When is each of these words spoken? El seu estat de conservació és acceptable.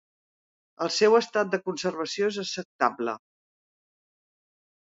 El 0.85 0.89
seu 0.95 1.17
estat 1.17 1.51
de 1.51 1.59
conservació 1.67 2.31
és 2.33 2.41
acceptable. 2.45 3.15